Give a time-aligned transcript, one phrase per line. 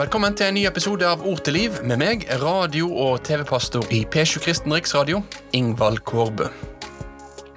[0.00, 4.04] Velkommen til en ny episode av Ord til liv med meg, radio- og TV-pastor i
[4.08, 5.20] P7 Kristen Riksradio,
[5.52, 6.46] Ingvald Kårbø.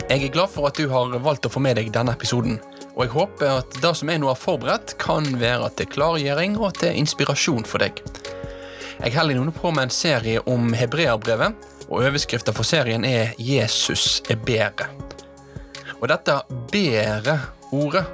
[0.10, 2.60] Jeg er glad for at du har valgt å få med deg denne episoden,
[2.94, 6.76] og jeg håper at det som jeg nå har forberedt, kan være til klargjøring og
[6.82, 8.04] til inspirasjon for deg.
[9.00, 11.56] Jeg holder nå på med en serie om hebreerbrevet,
[11.88, 14.92] og overskriften for serien er 'Jesus er bedre'.
[16.02, 18.06] Og dette bedre-ordet,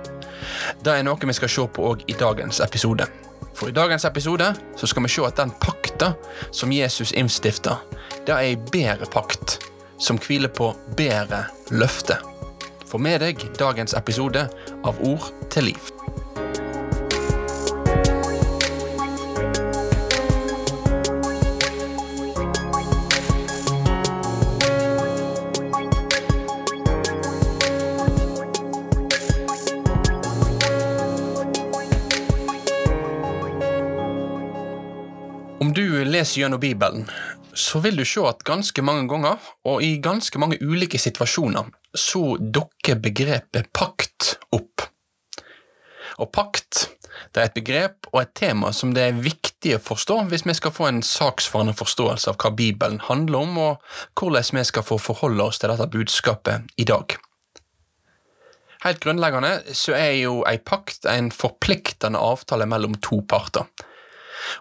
[0.83, 3.07] det er noe vi skal se på òg i dagens episode.
[3.53, 6.13] For i dagens episode så skal vi se at den pakta
[6.51, 7.79] som Jesus innstifta,
[8.25, 9.59] det er ei bedre pakt,
[9.99, 12.21] som hviler på bedre løfte.
[12.89, 14.47] Få med deg dagens episode
[14.83, 15.88] av Ord til liv.
[36.19, 37.07] Leser gjennom Bibelen,
[37.53, 42.37] så vil du se at ganske mange ganger, og i ganske mange ulike situasjoner, så
[42.37, 44.85] dukker begrepet pakt opp.
[46.19, 46.89] Og pakt
[47.33, 50.55] det er et begrep og et tema som det er viktig å forstå hvis vi
[50.57, 54.99] skal få en saksfarende forståelse av hva Bibelen handler om, og hvordan vi skal få
[55.01, 57.17] forholde oss til dette budskapet i dag.
[58.85, 63.67] Helt grunnleggende så er jo ei pakt en forpliktende avtale mellom to parter.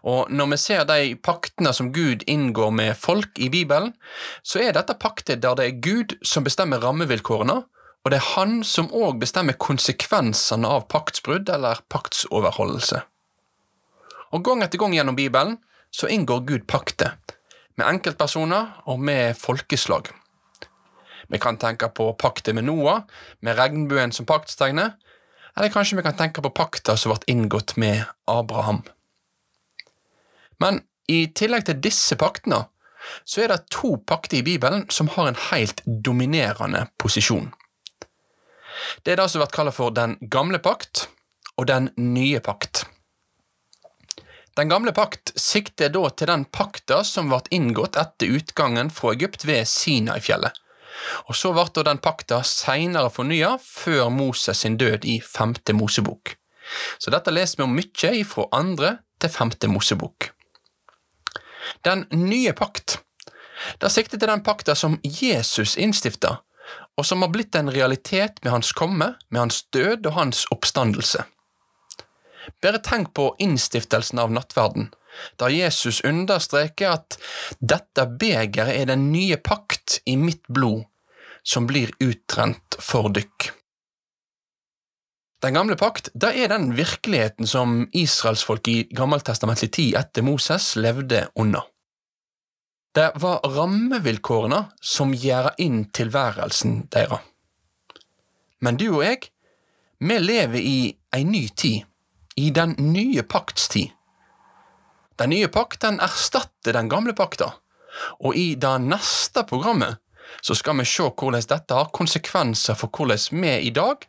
[0.02, 3.94] Og når vi ser de paktene som Gud inngår med folk i Bibelen,
[4.42, 7.62] så er dette pakter der det er Gud som bestemmer rammevilkårene,
[8.04, 13.02] og det er Han som òg bestemmer konsekvensene av paktsbrudd eller paktsoverholdelse.
[14.32, 15.58] Og gang etter gang gjennom Bibelen
[15.90, 17.16] så inngår Gud pakter,
[17.76, 20.10] med enkeltpersoner og med folkeslag.
[21.28, 23.02] Vi kan tenke på pakter med Noah,
[23.40, 24.94] med regnbuen som paktstegne,
[25.56, 28.84] eller kanskje vi kan tenke på pakter som ble inngått med Abraham.
[30.62, 32.66] Men i tillegg til disse paktene,
[33.24, 37.52] så er det to pakter i Bibelen som har en helt dominerende posisjon.
[39.02, 41.08] Det er det som blir kalt for Den gamle pakt
[41.56, 42.84] og Den nye pakt.
[44.58, 49.46] Den gamle pakt sikter da til den pakta som ble inngått etter utgangen fra Egypt
[49.46, 50.50] ved Sinai-fjellet.
[51.30, 56.34] Og så ble den pakta seinere fornya før Moses sin død i femte Mosebok.
[56.98, 60.32] Så dette leser vi om mye fra andre til femte Mosebok.
[61.86, 62.98] Den nye pakt
[63.78, 66.38] det sikter til den pakta som Jesus innstifta,
[66.98, 71.24] og som har blitt en realitet med hans komme, med hans død og hans oppstandelse.
[72.62, 74.90] Bare tenk på innstiftelsen av nattverden,
[75.40, 77.18] da Jesus understreker at
[77.58, 80.86] dette begeret er den nye pakt i mitt blod,
[81.42, 83.52] som blir utrent for dykk.
[85.38, 91.28] Den gamle pakt det er den virkeligheten som israelsfolk i gammeltestamentlig tid etter Moses levde
[91.38, 91.68] under.
[92.94, 97.22] Det var rammevilkårene som gjør inn tilværelsen deres.
[98.58, 99.28] Men du og jeg,
[100.02, 100.80] vi lever i
[101.14, 101.86] ei ny tid,
[102.34, 103.94] i den nye pakts tid.
[105.18, 107.52] Den nye pakten erstatter den gamle pakta,
[108.18, 110.02] og i det neste programmet
[110.40, 114.04] så skal vi se hvordan dette har konsekvenser for hvordan vi i dag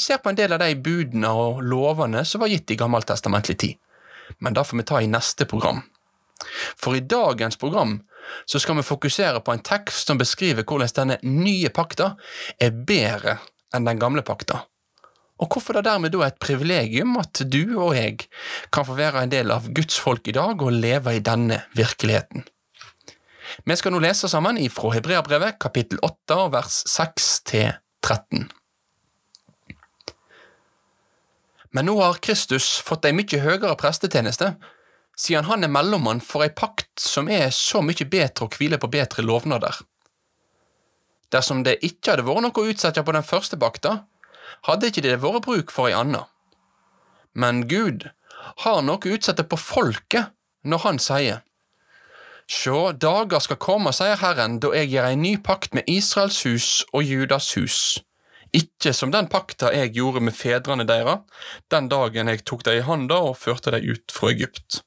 [0.00, 3.78] ser på en del av de budene og lovene som var gitt i gammeltestamentlig tid.
[4.38, 5.82] Men det får vi ta i neste program.
[6.76, 7.98] For i dagens program
[8.48, 12.14] så skal vi fokusere på en tekst som beskriver hvordan denne nye pakta
[12.60, 13.38] er bedre
[13.74, 14.64] enn den gamle pakta.
[15.40, 18.26] Og hvorfor det dermed da er et privilegium at du og jeg
[18.72, 22.44] kan få være en del av Guds folk i dag og leve i denne virkeligheten.
[23.64, 27.70] Vi skal nå lese sammen ifra Hebreabrevet kapittel 8 vers 6 til
[28.04, 28.48] 13.
[31.70, 34.54] Men nå har Kristus fått ei mye høyere prestetjeneste,
[35.14, 38.90] siden han er mellommann for ei pakt som er så mye bedre å hvile på
[38.90, 39.76] bedre lovnader.
[41.30, 44.00] Dersom det ikke hadde vært noe å utsette på den første pakta,
[44.66, 46.24] hadde ikke det vært bruk for ei anna.
[47.38, 48.08] Men Gud
[48.64, 50.34] har noe å utsette på folket
[50.66, 51.44] når han sier,
[52.50, 56.68] Sjå, dager skal komme, sier Herren, da jeg gjør ei ny pakt med Israels hus
[56.90, 57.76] og Judas hus.
[58.50, 61.20] Ikke som den pakta jeg gjorde med fedrene deres,
[61.70, 64.80] den dagen jeg tok dem i handa og førte dem ut fra Egypt.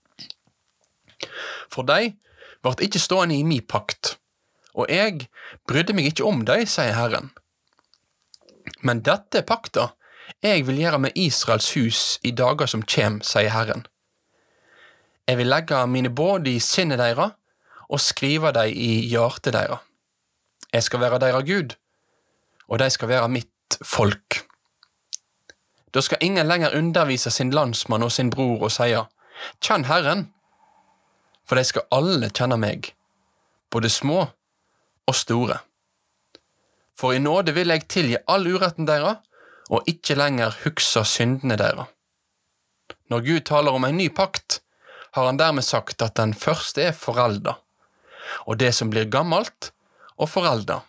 [1.71, 2.18] For de
[2.65, 4.18] ble ikke stående i mi pakt,
[4.75, 5.30] og jeg
[5.69, 7.31] brydde meg ikke om dem, sier Herren.
[8.83, 9.94] Men dette er pakta
[10.44, 13.86] jeg vil gjøre med Israels hus i dager som kjem, sier Herren.
[15.24, 17.31] Jeg vil legge mine båd i sinnet deres
[17.94, 19.84] og skrive dem i hjertet deres.
[20.74, 21.75] Jeg skal være deres Gud,
[22.68, 24.42] og de skal være mitt folk.
[25.94, 29.04] Da skal ingen lenger undervise sin landsmann og sin bror og sie,
[29.62, 30.31] Kjenn Herren,
[31.45, 32.94] for de skal alle kjenne meg,
[33.69, 34.25] både små
[35.06, 35.60] og store.
[36.98, 39.19] For i nåde vil jeg tilgi all uretten deres,
[39.69, 41.89] og ikke lenger hukse syndene deres.
[43.10, 44.62] Når Gud taler om en ny pakt,
[45.13, 47.57] har han dermed sagt at den første er forelda,
[48.48, 49.72] og det som blir gammelt
[50.18, 50.81] og forelda,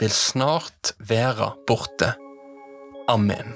[0.00, 2.14] vil snart være borte.
[3.08, 3.54] Amen.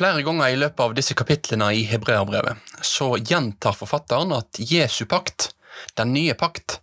[0.00, 5.50] Flere ganger i løpet av disse kapitlene i Hebreabrevet så gjentar forfatteren at Jesu pakt,
[6.00, 6.78] den nye pakt,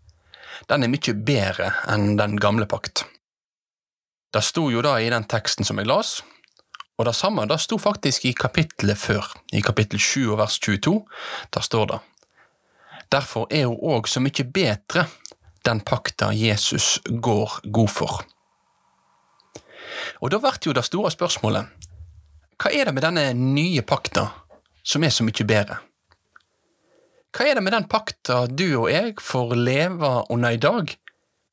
[0.67, 3.05] den er mye bedre enn den gamle pakt.
[4.33, 6.19] Det sto jo da i den teksten som jeg las,
[6.97, 10.99] og det samme det sto faktisk i kapittelet før, i kapittel 7 og vers 22.
[11.53, 11.99] Der står det
[13.11, 15.05] Derfor er hun òg så mye bedre,
[15.63, 18.23] den pakta Jesus går god for.
[20.19, 21.73] Og da blir jo det store spørsmålet
[22.57, 24.25] hva er det med denne nye pakta
[24.83, 25.77] som er så mye bedre?
[27.35, 30.93] Hva er det med den pakta du og jeg får leve under i dag,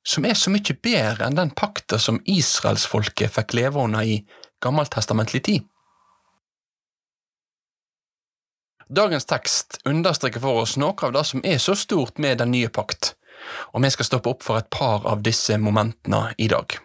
[0.07, 4.21] som er så mye bedre enn den pakta som israelsfolket fikk leve under i
[4.65, 5.67] gammeltestamentlig tid?
[8.95, 12.69] Dagens tekst understreker for oss noe av det som er så stort med den nye
[12.69, 13.15] pakt,
[13.73, 16.77] og vi skal stoppe opp for et par av disse momentene i dag.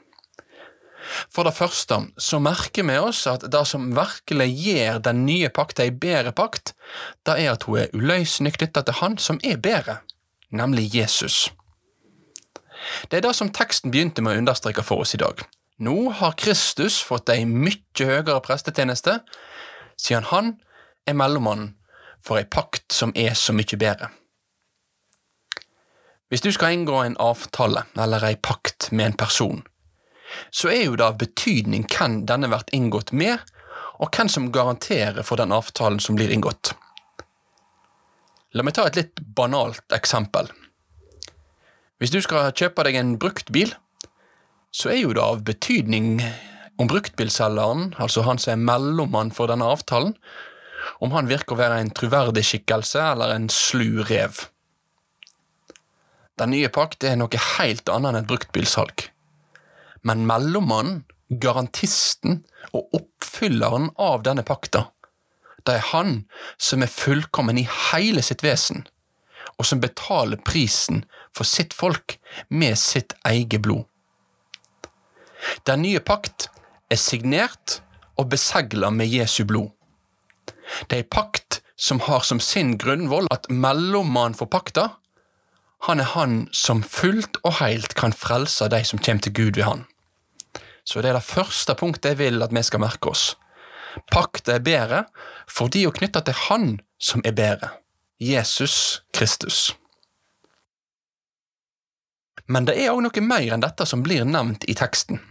[1.29, 5.85] For det første så merker vi oss at det som virkelig gjør den nye pakta
[5.87, 6.73] ei bedre pakt,
[7.25, 9.99] det er at hun er uløselig knytta til Han som er bedre,
[10.51, 11.49] nemlig Jesus.
[13.11, 15.41] Det er det som teksten begynte med å understreke for oss i dag.
[15.79, 19.19] Nå har Kristus fått ei mye høyere prestetjeneste,
[19.99, 20.55] siden han
[21.07, 21.75] er mellommannen
[22.23, 24.09] for ei pakt som er så mye bedre.
[26.29, 29.63] Hvis du skal inngå en avtale eller ei pakt med en person,
[30.49, 33.39] så er jo det av betydning hvem denne blir inngått med,
[33.99, 36.73] og hvem som garanterer for den avtalen som blir inngått.
[38.55, 40.49] La meg ta et litt banalt eksempel.
[41.99, 43.73] Hvis du skal kjøpe deg en brukt bil,
[44.71, 46.21] så er jo det av betydning
[46.79, 50.15] om bruktbilselgeren, altså han som er mellommann for denne avtalen,
[51.03, 54.45] om han virker å være en troverdig skikkelse eller en slu rev.
[56.39, 59.09] Den nye pakt er noe helt annet enn et bruktbilsalg
[60.01, 62.43] men mellommannen, garantisten
[62.73, 64.87] og oppfylleren av denne pakta,
[65.67, 66.13] det er han
[66.57, 68.85] som er fullkommen i hele sitt vesen,
[69.59, 71.03] og som betaler prisen
[71.35, 72.17] for sitt folk
[72.49, 73.85] med sitt eget blod.
[75.67, 76.49] Den nye pakt
[76.91, 77.79] er signert
[78.19, 79.69] og besegla med Jesu blod.
[80.87, 84.89] Det er ei pakt som har som sin grunnvoll at mellommannen for pakta,
[85.87, 89.63] han er han som fullt og heilt kan frelse de som kommer til Gud ved
[89.63, 89.85] han.
[90.89, 93.35] Så det er det første punktet jeg vil at vi skal merke oss.
[94.09, 95.03] Paktet er bedre
[95.49, 97.69] fordi hun knytter til Han som er bedre,
[98.17, 99.75] Jesus Kristus.
[102.49, 105.21] Men det er òg noe mer enn dette som blir nevnt i teksten.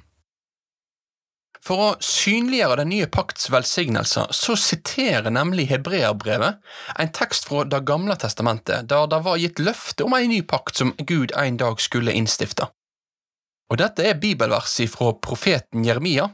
[1.58, 6.62] For å synliggjøre den nye pakts velsignelser, så siterer nemlig Hebreabrevet
[7.02, 10.78] en tekst fra Det gamle testamentet, der det var gitt løfte om en ny pakt
[10.78, 12.70] som Gud en dag skulle innstifte.
[13.68, 16.30] Og dette er bibelverset fra profeten Jeremia,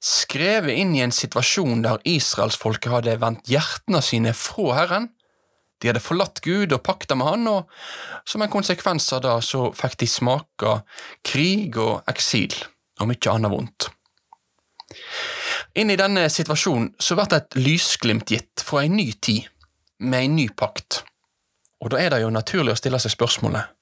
[0.00, 5.10] skrevet inn i en situasjon der israelsfolket hadde vendt hjertene sine fra Herren.
[5.78, 9.68] De hadde forlatt Gud og pakta med Han, og som en konsekvens av det så
[9.76, 10.74] fikk de smake
[11.26, 12.54] krig og eksil
[12.98, 13.90] og mye annet vondt.
[15.78, 19.46] Inn i denne situasjonen så blir det et lysglimt gitt fra en ny tid,
[19.98, 21.02] med en ny pakt.
[21.82, 23.74] Og da er det jo naturlig å stille seg spørsmålet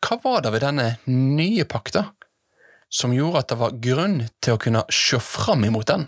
[0.00, 2.06] hva var det ved denne nye pakta
[2.90, 6.06] som gjorde at det var grunn til å kunne se fram imot den.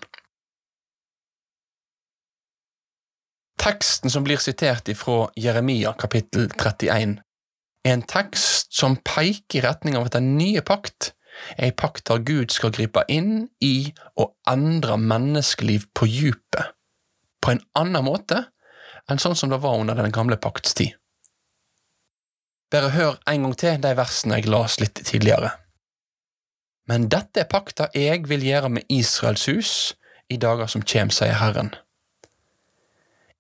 [3.63, 7.21] Teksten som blir sitert ifra Jeremia kapittel 31,
[7.87, 11.13] er en tekst som peker i retning av at den nye pakt
[11.57, 16.75] er ei pakt der Gud skal gripe inn i og endre menneskeliv på djupet,
[17.41, 18.45] på en annen måte
[19.11, 20.95] enn sånn som det var under den gamle pakts tid.
[22.73, 25.51] Bare hør en gang til de versene jeg las litt tidligere.
[26.93, 29.71] Men dette er pakta jeg vil gjøre med Israels hus
[30.29, 31.71] i dager som kjem, sier Herren.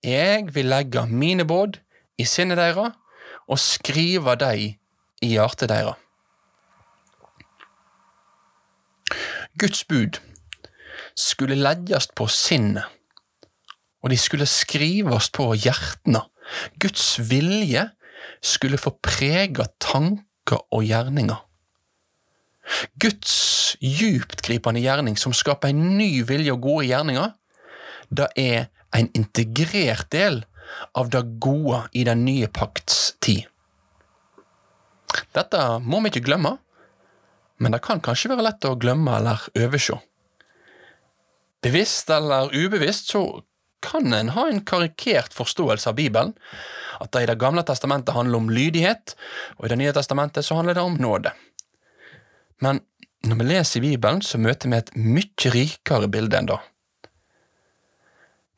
[0.01, 1.77] Jeg vil legge mine båd
[2.17, 2.97] i sinnet deres
[3.45, 4.79] og skrive dei
[5.21, 6.01] i hjertet deres.
[9.61, 10.17] Guds bud
[11.13, 12.89] skulle legges på sinnet,
[14.01, 16.25] og de skulle skrives på hjertene.
[16.81, 17.91] Guds vilje
[18.41, 21.52] skulle få prege tanker og gjerninger.
[23.01, 27.33] Guds djuptgripende gjerning som skaper en ny vilje og gode gjerninger,
[28.13, 30.43] det er en integrert del
[30.97, 33.49] av det gode i den nye pakts tid.
[35.37, 36.57] Dette må vi ikke glemme,
[37.63, 39.99] men det kan kanskje være lett å glemme eller overse.
[41.63, 43.23] Bevisst eller ubevisst så
[43.83, 46.35] kan en ha en karikert forståelse av Bibelen,
[47.03, 49.17] at det i Det gamle testamentet handler om lydighet,
[49.59, 51.33] og i Det nye testamentet så handler det om nåde.
[52.63, 52.81] Men
[53.27, 56.61] når vi leser i Bibelen, så møter vi et mye rikere bilde enn det.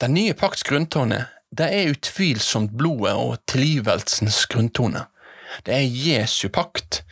[0.02, 5.04] Den nye pakts grunntone det er utvilsomt blodet og tilgivelsens grunntone.
[5.62, 7.04] Det er Jesu pakt,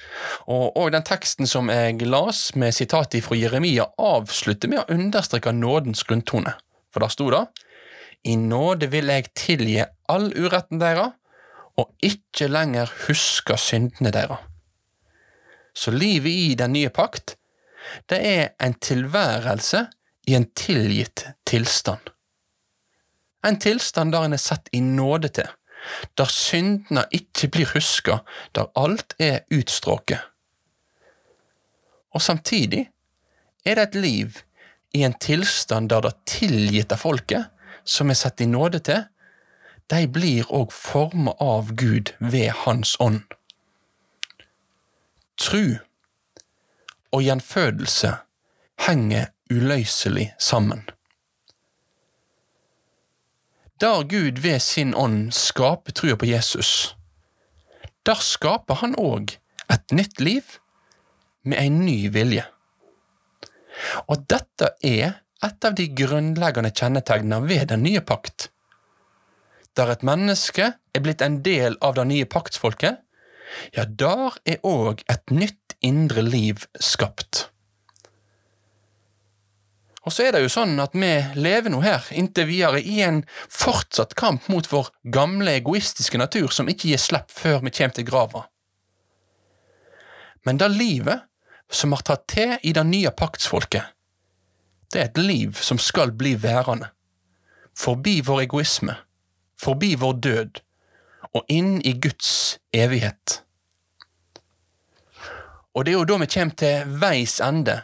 [0.51, 5.53] og, og den teksten som jeg las med sitatet fra Jeremia, avslutter med å understreke
[5.55, 6.57] nådens grunntone,
[6.91, 7.45] for der sto det
[8.27, 11.15] I nåde vil jeg tilgi all uretten deres,
[11.79, 14.43] og ikke lenger huske syndene deres.
[15.75, 17.37] Så livet i den nye pakt,
[18.09, 19.87] det er en tilværelse
[20.27, 22.13] i en tilgitt tilstand.
[23.47, 25.49] En tilstand der en er satt i nåde til,
[26.19, 28.21] der syndene ikke blir huska,
[28.55, 30.21] der alt er utstråket.
[32.13, 32.87] Og samtidig
[33.65, 34.39] er det et liv
[34.95, 37.49] i en tilstand der det tilgitte folket,
[37.85, 39.07] som er satt i nåde til,
[39.91, 43.25] de blir òg forma av Gud ved Hans ånd.
[45.43, 45.75] Tru
[47.13, 48.13] og gjenfødelse
[48.87, 50.85] henger uløselig sammen.
[53.81, 56.95] Der Gud ved sin ånd skaper trua på Jesus,
[58.07, 59.35] der skaper han òg
[59.67, 60.57] et nytt liv
[61.43, 62.47] med en ny vilje.
[64.07, 68.53] Og dette er et av de grunnleggende kjennetegnene ved den nye pakt.
[69.75, 73.01] Der et menneske er blitt en del av det nye paktsfolket,
[73.77, 77.49] ja, der er òg et nytt indre liv skapt.
[80.03, 83.23] Og så er det jo sånn at vi lever nå her, inntil videre, i en
[83.47, 88.09] fortsatt kamp mot vår gamle egoistiske natur som ikke gir slipp før vi kommer til
[88.09, 88.47] grava.
[90.43, 91.29] Men det livet
[91.71, 93.95] som har tatt til i det nye paktsfolket,
[94.93, 96.91] det er et liv som skal bli værende,
[97.79, 98.99] forbi vår egoisme,
[99.63, 100.62] forbi vår død,
[101.33, 103.43] og inn i Guds evighet.
[105.73, 107.79] Og det er jo da vi kommer til veis ende,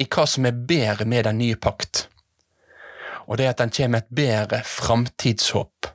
[0.00, 2.06] i hva som er bedre med den nye pakt.
[3.26, 5.90] Og det er at den kommer med et bedre framtidshåp.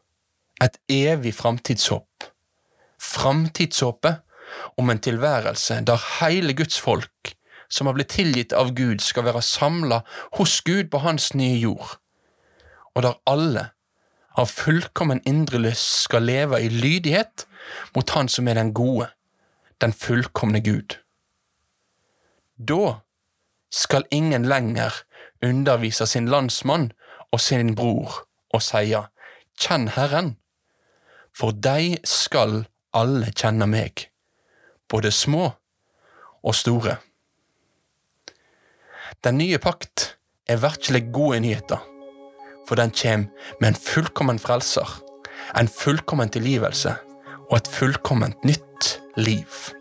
[0.62, 2.28] Et evig framtidshåp.
[3.00, 4.20] Framtidshåpet
[4.78, 7.34] om en tilværelse der hele Guds folk,
[7.70, 10.02] som har blitt tilgitt av Gud, skal være samla
[10.38, 12.00] hos Gud på Hans nye jord,
[12.96, 13.70] og der alle
[14.40, 17.46] av fullkommen indre lyst skal leve i lydighet
[17.96, 19.10] mot Han som er den gode,
[19.84, 20.96] den fullkomne Gud.
[22.56, 23.02] Da
[23.72, 25.04] skal ingen lenger
[25.44, 26.92] undervise sin landsmann
[27.32, 28.24] og sin bror
[28.56, 29.06] og seie,
[29.60, 30.38] Kjenn Herren,
[31.36, 32.64] for deg skal
[32.96, 34.08] alle kjenne meg,
[34.88, 35.52] både små
[36.40, 36.96] og store.
[39.24, 40.14] Den nye pakt
[40.48, 41.84] er virkelig gode nyheter,
[42.70, 43.26] for den kjem
[43.60, 44.86] med en fullkommen frelser,
[45.58, 46.94] en fullkommen tilgivelse
[47.50, 49.74] og et fullkomment nytt liv.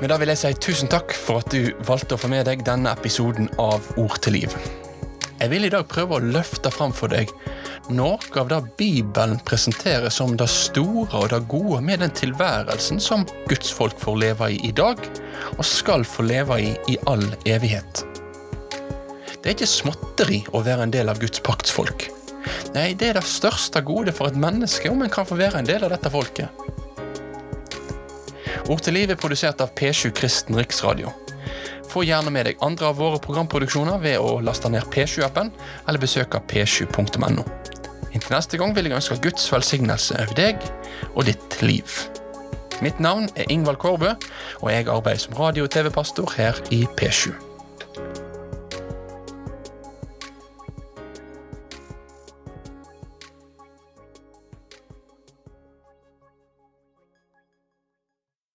[0.00, 2.64] Men da vil jeg si tusen takk for at du valgte å få med deg
[2.66, 4.56] denne episoden av Ord til liv.
[5.44, 7.28] Jeg vil i dag prøve å løfte fram for deg
[7.92, 13.26] noe av det Bibelen presenterer som det store og det gode med den tilværelsen som
[13.50, 15.02] Guds folk får leve i i dag,
[15.58, 18.06] og skal få leve i i all evighet.
[19.42, 22.06] Det er ikke småtteri å være en del av Guds paktsfolk.
[22.72, 25.68] Nei, det er det største gode for et menneske om en kan få være en
[25.68, 26.48] del av dette folket.
[28.64, 31.12] Ord til liv er produsert av P7 Kristen Riksradio.
[31.94, 35.52] Få gjerne med deg andre av våre programproduksjoner ved å laste ned P7-appen
[35.86, 37.44] eller besøke p7.no.
[38.10, 40.66] Inntil neste gang vil jeg ønske Guds velsignelse over deg
[41.14, 42.02] og ditt liv.
[42.82, 44.10] Mitt navn er Ingvald Kårbø,
[44.58, 47.43] og jeg arbeider som radio- og TV-pastor her i P7.